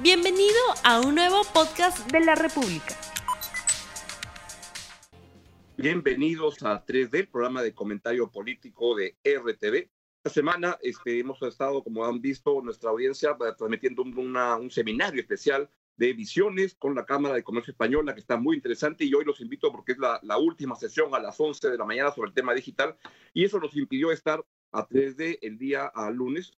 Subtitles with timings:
[0.00, 0.54] Bienvenido
[0.84, 2.96] a un nuevo podcast de la República.
[5.76, 9.90] Bienvenidos a 3D, el programa de comentario político de RTV.
[10.22, 16.12] Esta semana este, hemos estado, como han visto, nuestra audiencia transmitiendo un seminario especial de
[16.12, 19.72] visiones con la Cámara de Comercio Española, que está muy interesante, y hoy los invito
[19.72, 22.54] porque es la, la última sesión a las 11 de la mañana sobre el tema
[22.54, 22.96] digital,
[23.34, 26.52] y eso nos impidió estar a 3D el día a lunes,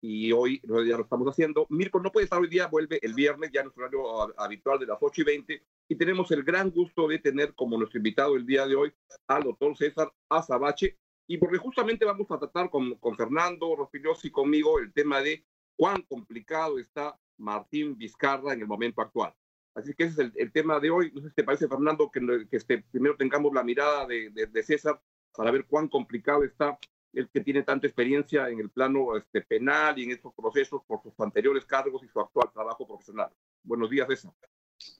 [0.00, 1.66] y hoy ya lo estamos haciendo.
[1.70, 4.86] Mirko no puede estar hoy día, vuelve el viernes, ya en nuestro horario habitual de
[4.86, 8.46] las 8 y 20, y tenemos el gran gusto de tener como nuestro invitado el
[8.46, 8.92] día de hoy
[9.26, 14.30] al doctor César Azabache, y porque justamente vamos a tratar con, con Fernando Rospigliosi y
[14.32, 15.44] conmigo el tema de
[15.76, 19.34] cuán complicado está Martín Vizcarra en el momento actual.
[19.74, 21.12] Así que ese es el, tema de hoy.
[21.14, 22.20] No sé si te parece, Fernando, que,
[22.50, 25.00] que este, primero tengamos la mirada de, de, de César
[25.32, 26.76] para ver cuán complicado está
[27.12, 31.02] el que tiene tanta experiencia en el plano este, penal y en estos procesos por
[31.02, 33.28] sus anteriores cargos y su actual trabajo profesional.
[33.62, 34.32] Buenos días, César.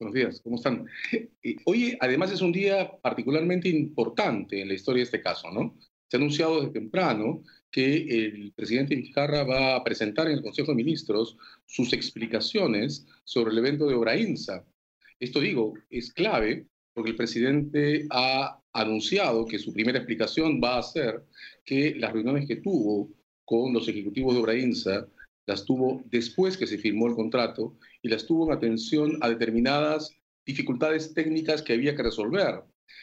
[0.00, 0.86] Buenos días, ¿cómo están?
[1.64, 5.76] Hoy, además, es un día particularmente importante en la historia de este caso, ¿no?
[6.08, 10.72] Se ha anunciado desde temprano que el presidente Vizcarra va a presentar en el Consejo
[10.72, 14.64] de Ministros sus explicaciones sobre el evento de Obrainsa.
[15.20, 20.82] Esto, digo, es clave porque el presidente ha anunciado que su primera explicación va a
[20.82, 21.24] ser
[21.64, 23.10] que las reuniones que tuvo
[23.44, 25.08] con los ejecutivos de Obrainsa
[25.46, 30.14] las tuvo después que se firmó el contrato y las tuvo en atención a determinadas
[30.44, 32.62] dificultades técnicas que había que resolver.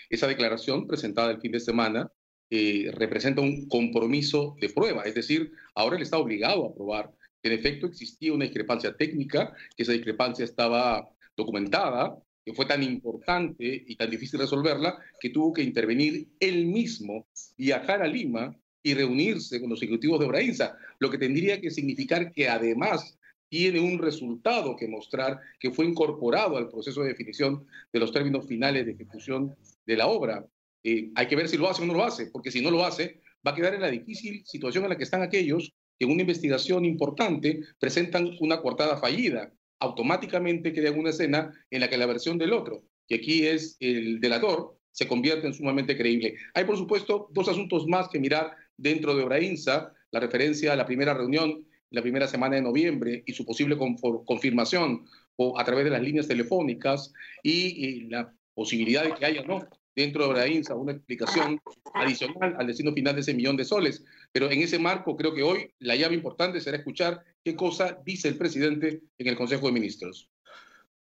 [0.09, 2.11] Esa declaración presentada el fin de semana
[2.49, 7.51] eh, representa un compromiso de prueba, es decir, ahora él está obligado a probar que
[7.51, 12.15] en efecto existía una discrepancia técnica, que esa discrepancia estaba documentada,
[12.45, 18.03] que fue tan importante y tan difícil resolverla, que tuvo que intervenir él mismo, viajar
[18.03, 22.47] a Lima y reunirse con los ejecutivos de Obrainsa, lo que tendría que significar que
[22.47, 23.17] además
[23.49, 28.45] tiene un resultado que mostrar que fue incorporado al proceso de definición de los términos
[28.47, 30.45] finales de ejecución de la obra.
[30.83, 32.85] Eh, hay que ver si lo hace o no lo hace, porque si no lo
[32.85, 36.11] hace, va a quedar en la difícil situación en la que están aquellos que en
[36.11, 42.05] una investigación importante presentan una coartada fallida automáticamente crean una escena en la que la
[42.05, 46.35] versión del otro, que aquí es el delator, se convierte en sumamente creíble.
[46.53, 50.85] Hay, por supuesto, dos asuntos más que mirar dentro de Obrainsa, la referencia a la
[50.85, 55.05] primera reunión, la primera semana de noviembre y su posible confirmación
[55.35, 57.13] o a través de las líneas telefónicas
[57.43, 61.61] y, y la posibilidad de que haya no dentro de Obrainsa una explicación
[61.93, 64.03] adicional al destino final de ese millón de soles.
[64.31, 68.27] Pero en ese marco creo que hoy la llave importante será escuchar qué cosa dice
[68.27, 70.29] el presidente en el Consejo de Ministros.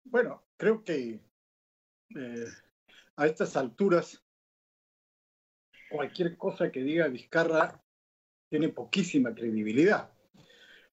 [0.04, 1.20] Bueno, creo que
[2.14, 2.46] eh,
[3.16, 4.22] a estas alturas
[5.90, 7.82] cualquier cosa que diga Vizcarra
[8.50, 10.12] tiene poquísima credibilidad,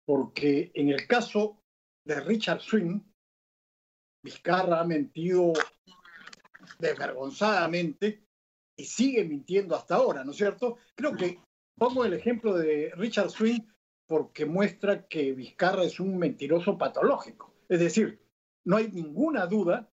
[0.05, 1.63] porque en el caso
[2.03, 2.99] de Richard Swing,
[4.23, 5.53] Vizcarra ha mentido
[6.79, 8.23] desvergonzadamente
[8.75, 10.77] y sigue mintiendo hasta ahora, ¿no es cierto?
[10.95, 11.39] Creo que
[11.77, 13.61] pongo el ejemplo de Richard Swing
[14.07, 17.53] porque muestra que Vizcarra es un mentiroso patológico.
[17.67, 18.21] Es decir,
[18.63, 19.89] no hay ninguna duda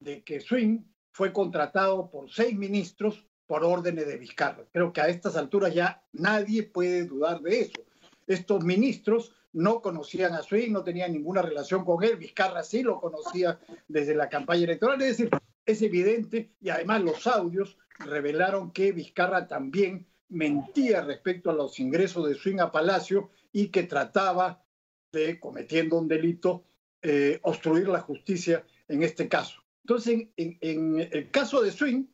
[0.00, 0.80] de que Swing
[1.12, 4.64] fue contratado por seis ministros por órdenes de Vizcarra.
[4.72, 7.84] Creo que a estas alturas ya nadie puede dudar de eso.
[8.26, 13.00] Estos ministros no conocían a Swing, no tenían ninguna relación con él, Vizcarra sí lo
[13.00, 15.30] conocía desde la campaña electoral, es decir,
[15.66, 22.28] es evidente y además los audios revelaron que Vizcarra también mentía respecto a los ingresos
[22.28, 24.64] de Swing a Palacio y que trataba
[25.12, 26.64] de, cometiendo un delito,
[27.02, 29.62] eh, obstruir la justicia en este caso.
[29.84, 32.04] Entonces, en, en, el caso de Swing,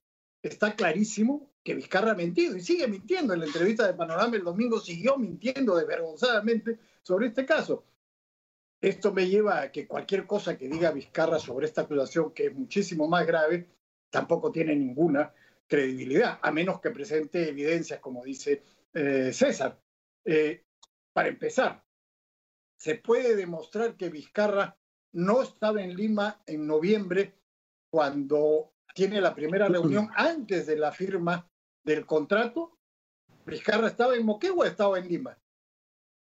[0.42, 3.34] está clarísimo que Vizcarra ha mentido y sigue mintiendo.
[3.34, 7.84] En la entrevista de Panorama el domingo siguió mintiendo desvergonzadamente sobre este caso.
[8.86, 12.54] Esto me lleva a que cualquier cosa que diga Vizcarra sobre esta acusación, que es
[12.54, 13.68] muchísimo más grave,
[14.10, 15.34] tampoco tiene ninguna
[15.66, 18.62] credibilidad, a menos que presente evidencias, como dice
[18.94, 19.76] eh, César.
[20.24, 20.66] Eh,
[21.12, 21.84] para empezar,
[22.78, 24.78] se puede demostrar que Vizcarra
[25.14, 27.34] no estaba en Lima en noviembre
[27.90, 31.50] cuando tiene la primera reunión antes de la firma
[31.82, 32.78] del contrato.
[33.46, 35.36] Vizcarra estaba en Moquegua, estaba en Lima.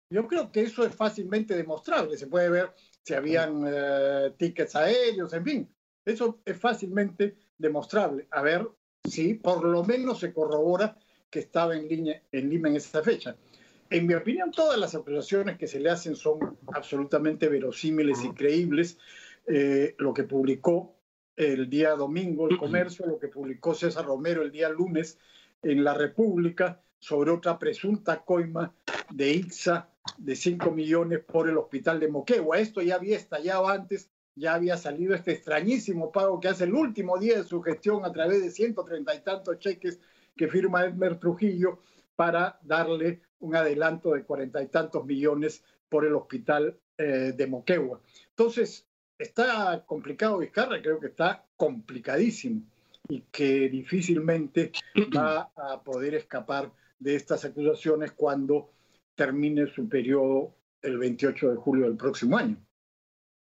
[0.09, 2.17] Yo creo que eso es fácilmente demostrable.
[2.17, 2.73] Se puede ver
[3.03, 5.69] si habían eh, tickets aéreos, en fin.
[6.03, 8.27] Eso es fácilmente demostrable.
[8.31, 8.67] A ver
[9.03, 10.97] si por lo menos se corrobora
[11.29, 13.35] que estaba en, línea, en Lima en esa fecha.
[13.91, 18.97] En mi opinión, todas las acusaciones que se le hacen son absolutamente verosímiles y creíbles.
[19.45, 20.95] Eh, lo que publicó
[21.35, 25.17] el día domingo el comercio, lo que publicó César Romero el día lunes
[25.63, 28.73] en La República sobre otra presunta coima
[29.09, 32.59] de IXA de 5 millones por el hospital de Moquegua.
[32.59, 37.17] Esto ya había estallado antes, ya había salido este extrañísimo pago que hace el último
[37.17, 39.99] día de su gestión a través de 130 y tantos cheques
[40.35, 41.79] que firma Edmer Trujillo
[42.15, 48.01] para darle un adelanto de cuarenta y tantos millones por el hospital eh, de Moquegua.
[48.29, 48.85] Entonces,
[49.17, 52.61] está complicado Vizcarra, creo que está complicadísimo
[53.07, 54.71] y que difícilmente
[55.15, 58.69] va a poder escapar de estas acusaciones cuando
[59.19, 62.55] termine su periodo el 28 de julio del próximo año.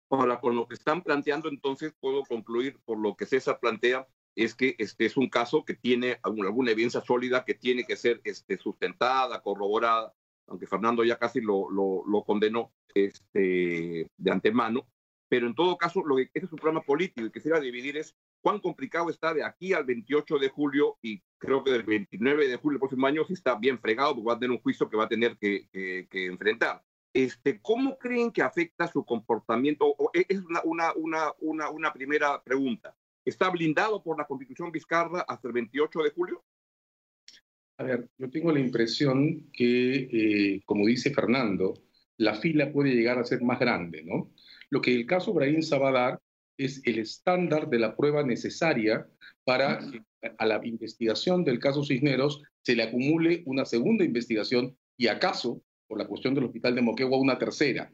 [0.10, 4.56] Ahora, con lo que están planteando, entonces puedo concluir por lo que César plantea, es
[4.56, 8.58] que este es un caso que tiene alguna evidencia sólida que tiene que ser este,
[8.58, 10.14] sustentada, corroborada,
[10.48, 14.88] aunque Fernando ya casi lo, lo, condenó este, de antemano.
[15.30, 18.16] Pero en todo caso, lo que este es un programa político y quisiera dividir es
[18.42, 22.56] cuán complicado está de aquí al 28 de julio y creo que del 29 de
[22.58, 24.98] julio del próximo año si está bien fregado porque va a tener un juicio que
[24.98, 26.84] va a tener que, que, enfrentar.
[27.14, 29.96] Este, ¿Cómo creen que afecta su comportamiento?
[30.14, 32.96] es una, una, una, una, una primera pregunta.
[33.24, 36.44] ¿Está blindado por la Constitución Vizcarra hasta el 28 de julio?
[37.78, 41.76] A ver, yo tengo la impresión que, eh, como dice Fernando,
[42.20, 44.32] la fila puede llegar a ser más grande, ¿no?
[44.70, 46.20] Lo que el caso Brahim va a dar
[46.58, 49.08] es el estándar de la prueba necesaria
[49.46, 50.02] para que
[50.38, 55.98] a la investigación del caso Cisneros se le acumule una segunda investigación y acaso, por
[55.98, 57.92] la cuestión del hospital de Moquegua, una tercera.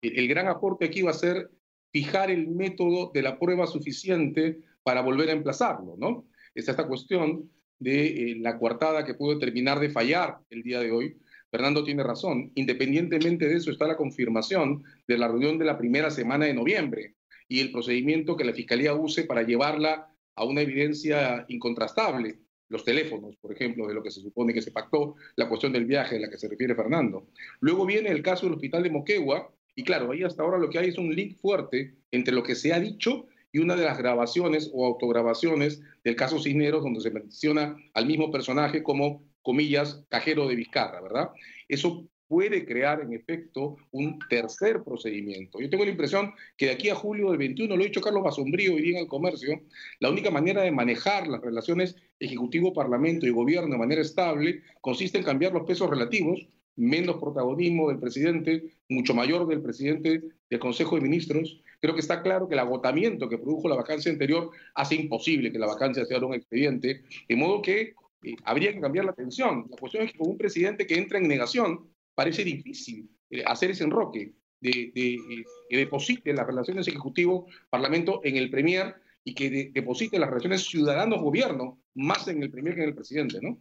[0.00, 1.50] el gran aporte aquí va a ser
[1.92, 6.26] fijar el método de la prueba suficiente para volver a emplazarlo, ¿no?
[6.54, 10.90] Es esta cuestión de eh, la coartada que pudo terminar de fallar el día de
[10.90, 11.18] hoy.
[11.50, 12.52] Fernando tiene razón.
[12.54, 17.14] Independientemente de eso está la confirmación de la reunión de la primera semana de noviembre
[17.48, 22.40] y el procedimiento que la Fiscalía use para llevarla a una evidencia incontrastable.
[22.68, 25.86] Los teléfonos, por ejemplo, de lo que se supone que se pactó, la cuestión del
[25.86, 27.28] viaje a la que se refiere Fernando.
[27.60, 30.78] Luego viene el caso del hospital de Moquegua, y claro, ahí hasta ahora lo que
[30.78, 33.98] hay es un link fuerte entre lo que se ha dicho y una de las
[33.98, 40.48] grabaciones o autograbaciones del caso Cisneros, donde se menciona al mismo personaje como, comillas, cajero
[40.48, 41.30] de Vizcarra, ¿verdad?
[41.68, 45.60] Eso puede crear en efecto un tercer procedimiento.
[45.60, 48.24] Yo tengo la impresión que de aquí a julio del 21, lo ha dicho Carlos
[48.24, 49.60] Basombrío hoy día en el comercio,
[50.00, 55.24] la única manera de manejar las relaciones Ejecutivo-Parlamento y Gobierno de manera estable consiste en
[55.24, 56.44] cambiar los pesos relativos
[56.74, 61.62] menos protagonismo del presidente, mucho mayor del presidente del Consejo de Ministros.
[61.80, 65.58] Creo que está claro que el agotamiento que produjo la vacancia anterior hace imposible que
[65.58, 69.66] la vacancia sea un expediente, de modo que eh, habría que cambiar la atención.
[69.70, 73.70] La cuestión es que con un presidente que entra en negación, parece difícil eh, hacer
[73.70, 80.18] ese enroque de, eh, que deposite las relaciones ejecutivo-parlamento en el Premier y que deposite
[80.18, 83.58] las relaciones ciudadanos-gobierno más en el Premier que en el presidente, ¿no?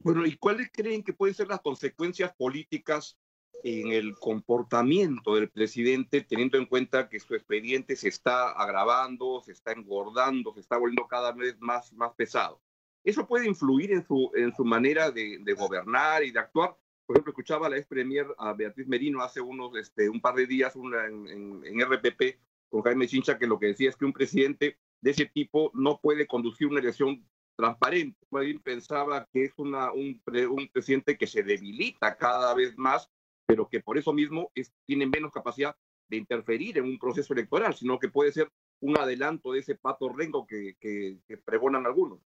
[0.00, 3.18] Bueno, ¿y cuáles creen que pueden ser las consecuencias políticas
[3.62, 9.52] en el comportamiento del presidente, teniendo en cuenta que su expediente se está agravando, se
[9.52, 12.60] está engordando, se está volviendo cada vez más, más pesado?
[13.06, 16.76] ¿Eso puede influir en su, en su manera de, gobernar y de actuar?
[17.06, 20.34] Por ejemplo, escuchaba a la ex premier a Beatriz Merino hace unos, este, un par
[20.34, 24.12] de días en, en, RPP con Jaime Chincha que lo que decía es que un
[24.12, 27.24] presidente de ese tipo no puede conducir una elección
[27.54, 28.18] transparente.
[28.64, 33.08] pensaba que es un, un, presidente que se debilita cada vez más,
[33.46, 35.76] pero que por eso mismo es, tiene menos capacidad
[36.08, 38.50] de interferir en un proceso electoral, sino que puede ser
[38.80, 42.18] un adelanto de ese pato rengo que pregonan algunos.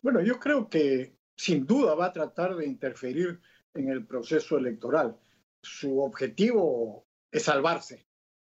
[0.00, 3.40] Bueno, yo creo que sin duda va a tratar de interferir
[3.74, 5.16] en el proceso electoral.
[5.62, 8.06] Su objetivo es salvarse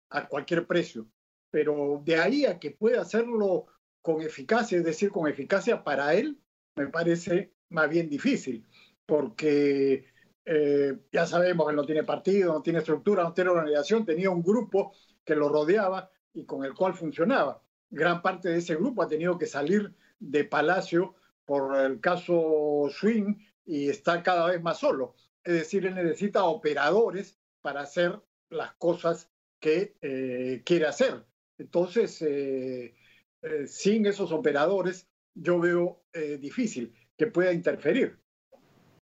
[0.10, 1.08] a cualquier precio,
[1.50, 3.68] pero de ahí a que pueda hacerlo
[4.02, 6.40] con eficacia, es decir, con eficacia para él,
[6.76, 8.66] me parece más bien difícil,
[9.06, 10.06] porque
[10.46, 14.42] eh, ya sabemos que no tiene partido, no tiene estructura, no tiene organización, tenía un
[14.42, 14.94] grupo
[15.24, 17.62] que lo rodeaba y con el cual funcionaba.
[17.90, 23.36] Gran parte de ese grupo ha tenido que salir de Palacio por el caso Swing
[23.66, 25.16] y está cada vez más solo.
[25.44, 31.26] Es decir, él necesita operadores para hacer las cosas que eh, quiere hacer.
[31.58, 32.96] Entonces, eh,
[33.42, 36.04] eh, sin esos operadores, yo veo
[36.40, 38.20] difícil que pueda interferir.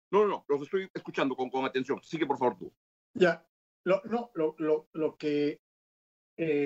[0.09, 2.01] No, no, los estoy escuchando con, con atención.
[2.01, 2.73] Sigue, por favor, tú.
[3.13, 3.45] Ya,
[3.83, 5.61] lo, no, lo, lo, lo que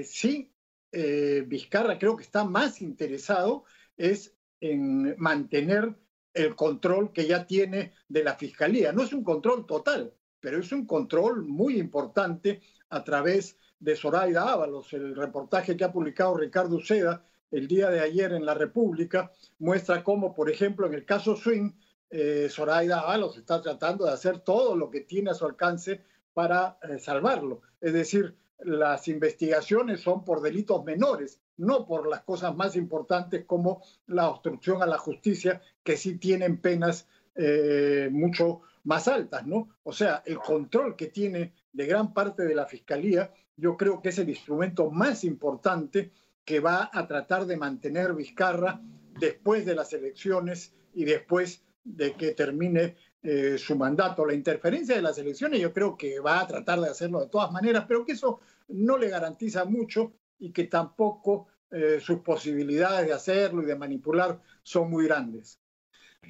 [0.03, 0.53] sí
[0.91, 3.65] Vizcarra creo que está más interesado
[3.97, 5.95] es en mantener
[6.33, 8.91] el control que ya tiene de la Fiscalía.
[8.91, 14.51] No es un control total, pero es un control muy importante a través de Zoraida
[14.51, 14.93] Ábalos.
[14.93, 20.03] El reportaje que ha publicado Ricardo Uceda el día de ayer en la República muestra
[20.03, 21.71] cómo, por ejemplo, en el caso Swing,
[22.11, 26.01] eh, Zoraida Ábalos está tratando de hacer todo lo que tiene a su alcance
[26.33, 27.61] para eh, salvarlo.
[27.81, 33.81] Es decir, las investigaciones son por delitos menores, no por las cosas más importantes como
[34.07, 39.69] la obstrucción a la justicia, que sí tienen penas eh, mucho más altas, ¿no?
[39.83, 44.09] O sea, el control que tiene de gran parte de la Fiscalía, yo creo que
[44.09, 46.11] es el instrumento más importante
[46.45, 48.81] que va a tratar de mantener Vizcarra
[49.19, 54.25] después de las elecciones y después de que termine eh, su mandato.
[54.25, 57.51] La interferencia de las elecciones yo creo que va a tratar de hacerlo de todas
[57.51, 58.39] maneras, pero que eso
[58.69, 64.41] no le garantiza mucho y que tampoco eh, sus posibilidades de hacerlo y de manipular
[64.63, 65.59] son muy grandes.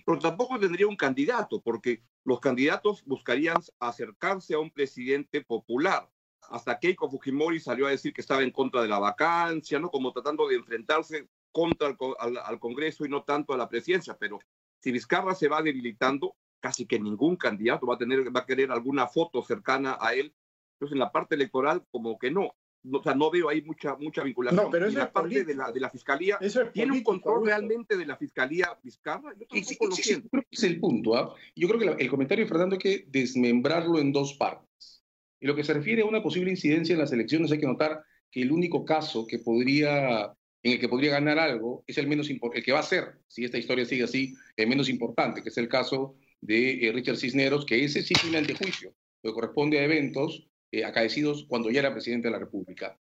[0.06, 6.10] Pero tampoco tendría un candidato, porque los candidatos buscarían acercarse a un presidente popular.
[6.50, 9.89] Hasta Keiko Fujimori salió a decir que estaba en contra de la vacancia, ¿no?
[9.89, 14.18] Como tratando de enfrentarse contra el, al, Congreso y no tanto a la presidencia.
[14.18, 14.39] Pero
[14.82, 18.72] si Vizcarra se va debilitando, casi que ningún candidato va a tener, va a querer
[18.72, 20.34] alguna foto cercana a él.
[20.74, 22.56] Entonces, en la parte electoral, como que no.
[22.91, 24.63] O sea, no veo ahí mucha, mucha vinculación.
[24.65, 27.12] No, pero eso y la parte de la, de la fiscalía, eso es ¿tiene político,
[27.12, 27.55] un control Augusto.
[27.55, 29.34] realmente de la fiscalía Vizcarra?
[29.38, 31.15] Yo Sí, sí, lo sí, creo que es el punto.
[31.15, 31.36] ¿ah?
[31.55, 35.03] Yo creo que la- el comentario de Fernando hay que desmembrarlo en dos partes.
[35.39, 38.03] Y lo que se refiere a una posible incidencia en las elecciones, hay que notar
[38.31, 42.29] que el único caso que podría, en el que podría ganar algo es el menos
[42.29, 45.58] el que va a ser, si esta historia sigue así, el menos importante, que es
[45.58, 48.93] el caso de eh, Richard Cisneros, que ese sí tiene antejuicio,
[49.24, 52.97] lo que corresponde a eventos eh, acaecidos cuando ya era presidente de la República.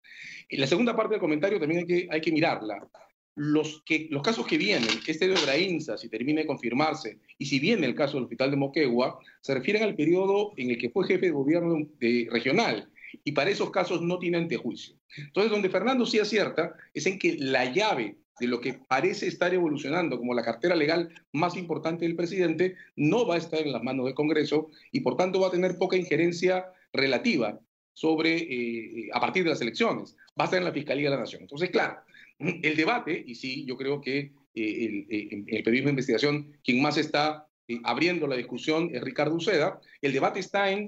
[0.50, 2.88] En la segunda parte del comentario también hay que, mirarla.
[3.36, 3.83] Los,
[4.24, 8.13] casos que vienen, este de Obraínsa, si termina de confirmarse, y si viene el caso
[8.13, 11.88] del hospital de Moquegua, se refieren al periodo en el que fue jefe de gobierno
[12.31, 12.89] regional,
[13.24, 14.95] y para esos casos no tiene antejuicio.
[15.17, 19.53] Entonces, donde Fernando sí acierta es en que la llave de lo que parece estar
[19.53, 23.83] evolucionando como la cartera legal más importante del presidente no va a estar en las
[23.83, 27.60] manos del Congreso y por tanto va a tener poca injerencia relativa
[27.94, 31.22] sobre, eh, a partir de las elecciones, va a estar en la Fiscalía de la
[31.22, 31.41] Nación.
[31.41, 31.98] Entonces, claro,
[32.39, 36.53] el debate, y sí, yo creo que eh, el, eh, en el periodismo de investigación,
[36.63, 40.88] quien más está eh, abriendo la discusión es Ricardo Uceda, el debate está en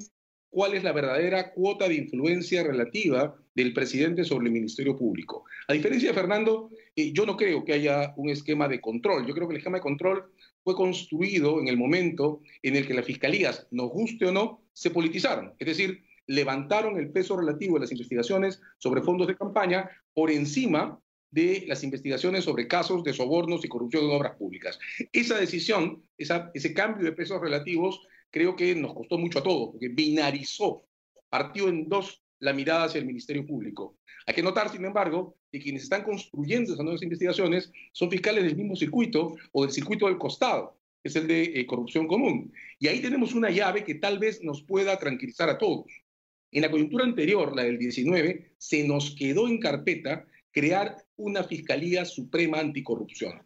[0.49, 5.45] cuál es la verdadera cuota de influencia relativa del presidente sobre el Ministerio Público.
[5.67, 9.27] A diferencia de Fernando, eh, yo no creo que haya un esquema de control.
[9.27, 10.31] Yo creo que el esquema de control
[10.63, 14.91] fue construido en el momento en el que las fiscalías, nos guste o no, se
[14.91, 15.53] politizaron.
[15.59, 20.99] Es decir, levantaron el peso relativo de las investigaciones sobre fondos de campaña por encima
[21.31, 24.79] de las investigaciones sobre casos de sobornos y corrupción en obras públicas.
[25.11, 29.71] Esa decisión, esa, ese cambio de pesos relativos, creo que nos costó mucho a todos,
[29.71, 30.85] porque binarizó,
[31.29, 33.97] partió en dos la mirada hacia el Ministerio Público.
[34.25, 38.55] Hay que notar, sin embargo, que quienes están construyendo esas nuevas investigaciones son fiscales del
[38.55, 42.53] mismo circuito o del circuito del costado, que es el de eh, corrupción común.
[42.79, 45.85] Y ahí tenemos una llave que tal vez nos pueda tranquilizar a todos.
[46.51, 52.05] En la coyuntura anterior, la del 19, se nos quedó en carpeta crear una Fiscalía
[52.05, 53.43] Suprema Anticorrupción.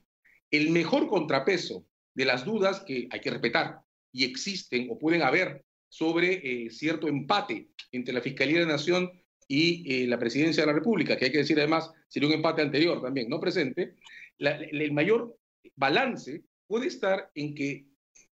[0.51, 3.82] El mejor contrapeso de las dudas que hay que respetar
[4.13, 9.11] y existen o pueden haber sobre eh, cierto empate entre la Fiscalía de la Nación
[9.47, 12.61] y eh, la Presidencia de la República, que hay que decir además, sería un empate
[12.61, 13.95] anterior también, no presente,
[14.39, 15.37] el mayor
[15.75, 17.85] balance puede estar en que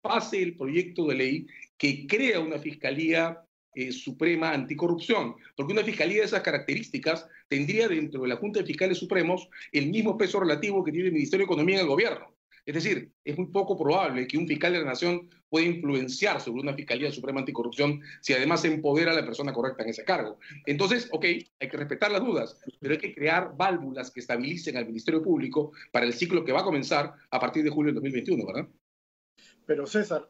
[0.01, 3.41] pase el proyecto de ley que crea una Fiscalía
[3.74, 8.65] eh, Suprema Anticorrupción, porque una Fiscalía de esas características tendría dentro de la Junta de
[8.65, 12.37] Fiscales Supremos el mismo peso relativo que tiene el Ministerio de Economía en el gobierno.
[12.67, 16.62] Es decir, es muy poco probable que un fiscal de la nación pueda influenciar sobre
[16.62, 20.38] una Fiscalía Suprema Anticorrupción si además se empodera a la persona correcta en ese cargo.
[20.65, 24.86] Entonces, ok, hay que respetar las dudas, pero hay que crear válvulas que estabilicen al
[24.86, 28.45] Ministerio Público para el ciclo que va a comenzar a partir de julio del 2021,
[28.45, 28.69] ¿verdad?
[29.65, 30.29] Pero César,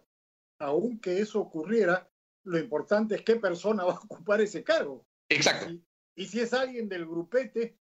[0.59, 2.07] aunque eso ocurriera,
[2.43, 5.07] lo importante es qué persona va a ocupar ese cargo.
[5.27, 5.71] Exacto.
[5.71, 5.83] Y,
[6.15, 7.79] y si es alguien del grupete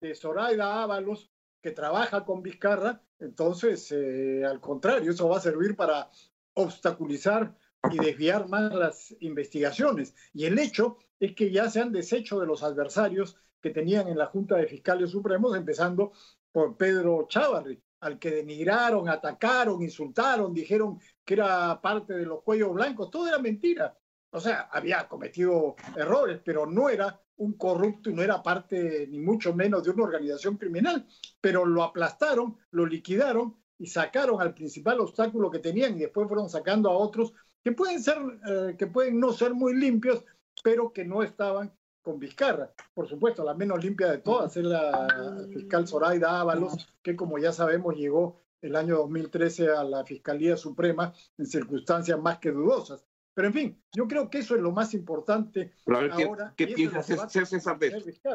[0.00, 5.74] de Zoraida Ábalos que trabaja con Vizcarra, entonces, eh, al contrario, eso va a servir
[5.76, 6.08] para
[6.54, 7.54] obstaculizar
[7.90, 10.14] y desviar más las investigaciones.
[10.32, 14.18] Y el hecho es que ya se han deshecho de los adversarios que tenían en
[14.18, 16.12] la Junta de Fiscales Supremos, empezando
[16.52, 22.72] por Pedro Chávarri, al que denigraron, atacaron, insultaron, dijeron que era parte de los cuellos
[22.72, 23.10] blancos.
[23.10, 23.96] Todo era mentira.
[24.30, 29.18] O sea, había cometido errores, pero no era un corrupto y no era parte, ni
[29.18, 31.06] mucho menos, de una organización criminal.
[31.40, 36.48] Pero lo aplastaron, lo liquidaron y sacaron al principal obstáculo que tenían y después fueron
[36.48, 38.18] sacando a otros que pueden ser,
[38.48, 40.24] eh, que pueden no ser muy limpios,
[40.62, 42.72] pero que no estaban con Vizcarra.
[42.94, 47.52] Por supuesto, la menos limpia de todas es la fiscal Zoraida Ábalos, que como ya
[47.52, 53.04] sabemos llegó el año 2013 a la Fiscalía Suprema en circunstancias más que dudosas.
[53.38, 56.52] Pero en fin, yo creo que eso es lo más importante ahora.
[56.56, 57.78] ¿Qué, piensas, César?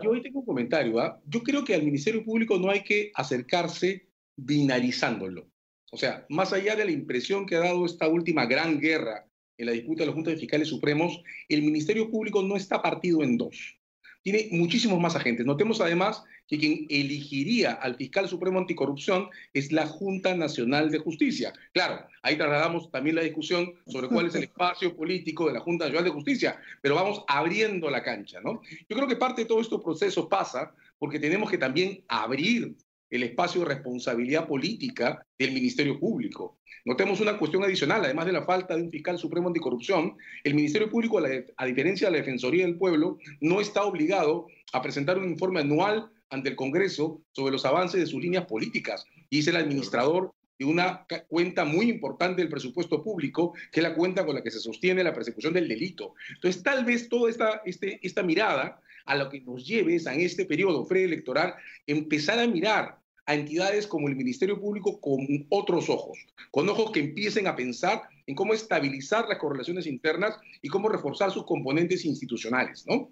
[0.01, 0.97] Yo hoy tengo un comentario.
[1.01, 1.21] ¿ah?
[1.25, 4.07] Yo creo que al Ministerio Público no hay que acercarse
[4.37, 5.45] binarizándolo.
[5.91, 9.65] O sea, más allá de la impresión que ha dado esta última gran guerra en
[9.65, 13.37] la disputa de los juntas de fiscales supremos, el Ministerio Público no está partido en
[13.37, 13.77] dos.
[14.23, 15.45] Tiene muchísimos más agentes.
[15.45, 21.53] Notemos además que quien elegiría al fiscal supremo anticorrupción es la Junta Nacional de Justicia.
[21.73, 25.85] Claro, ahí trasladamos también la discusión sobre cuál es el espacio político de la Junta
[25.85, 28.61] Nacional de Justicia, pero vamos abriendo la cancha, ¿no?
[28.89, 32.75] Yo creo que parte de todo este proceso pasa porque tenemos que también abrir
[33.13, 36.57] el espacio de responsabilidad política del Ministerio Público.
[36.83, 40.89] Notemos una cuestión adicional, además de la falta de un fiscal supremo anticorrupción, el Ministerio
[40.89, 45.59] Público, a diferencia de la Defensoría del Pueblo, no está obligado a presentar un informe
[45.59, 49.05] anual ante el Congreso sobre los avances de sus líneas políticas.
[49.29, 54.25] Es el administrador de una cuenta muy importante del presupuesto público, que es la cuenta
[54.25, 56.15] con la que se sostiene la persecución del delito.
[56.33, 60.21] Entonces, tal vez toda esta, este, esta mirada a lo que nos lleve es en
[60.21, 61.55] este periodo preelectoral
[61.85, 66.17] empezar a mirar a entidades como el Ministerio Público con otros ojos,
[66.51, 71.31] con ojos que empiecen a pensar en cómo estabilizar las correlaciones internas y cómo reforzar
[71.31, 73.11] sus componentes institucionales, ¿no?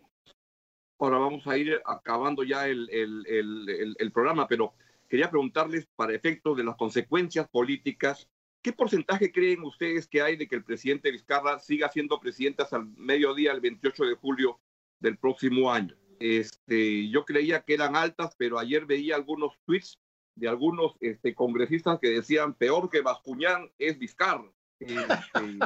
[0.99, 4.75] Ahora vamos a ir acabando ya el, el, programa, pero
[5.09, 8.29] quería preguntarles, para efectos de las consecuencias políticas,
[8.61, 12.77] ¿qué porcentaje creen ustedes que hay de que el presidente Vizcarra siga siendo presidente hasta
[12.77, 14.59] el mediodía, el 28 de julio
[14.99, 15.95] del próximo año?
[16.19, 19.97] Este, yo creía que eran altas, pero ayer veía algunos tweets
[20.35, 24.51] de algunos este, congresistas que decían peor que Bascuñán es Vizcarra.
[24.79, 25.59] Este,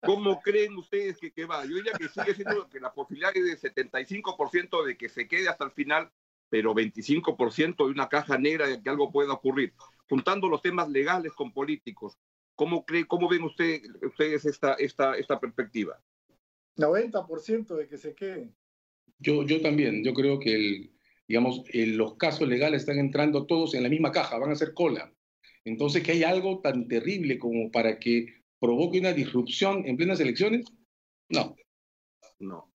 [0.00, 1.64] ¿Cómo creen ustedes que, que, va?
[1.64, 5.48] Yo diría que sigue siendo que la posibilidad es de 75% de que se quede
[5.48, 6.10] hasta el final,
[6.48, 9.74] pero 25% de una caja negra de que algo pueda ocurrir.
[10.08, 12.16] Juntando los temas legales con políticos,
[12.54, 16.00] ¿cómo, cree, cómo ven usted, ustedes esta, esta, esta perspectiva?
[16.76, 18.54] 90% de que se quede.
[19.18, 20.95] Yo, yo también, yo creo que el,
[21.28, 25.12] digamos, los casos legales están entrando todos en la misma caja, van a ser cola.
[25.64, 30.66] Entonces, que hay algo tan terrible como para que provoque una disrupción en plenas elecciones,
[31.28, 31.56] no.
[32.38, 32.72] No.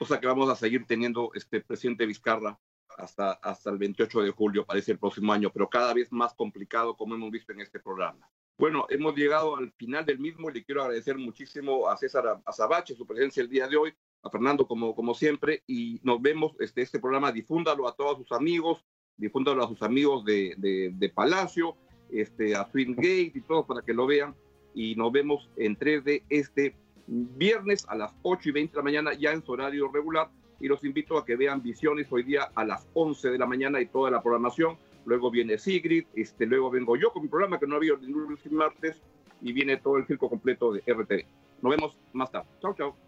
[0.00, 2.58] O sea que vamos a seguir teniendo este presidente Vizcarra
[2.96, 6.96] hasta, hasta el 28 de julio, parece el próximo año, pero cada vez más complicado,
[6.96, 8.28] como hemos visto en este programa.
[8.58, 12.96] Bueno, hemos llegado al final del mismo y le quiero agradecer muchísimo a César Azabache
[12.96, 16.82] su presencia el día de hoy a Fernando como, como siempre y nos vemos, este,
[16.82, 18.84] este programa difúndalo a todos sus amigos,
[19.16, 21.76] difúndalo a sus amigos de, de, Palacio,
[22.10, 24.34] este, a Swing Gate y todos para que lo vean
[24.74, 26.76] y nos vemos en 3D este
[27.06, 30.68] viernes a las 8 y 20 de la mañana ya en su horario regular y
[30.68, 33.86] los invito a que vean Visiones hoy día a las 11 de la mañana y
[33.86, 34.76] toda la programación.
[35.04, 39.00] Luego viene Sigrid, este, luego vengo yo con mi programa que no había y martes
[39.40, 41.24] y viene todo el circo completo de RTV.
[41.62, 42.48] Nos vemos más tarde.
[42.60, 43.07] Chao, chao.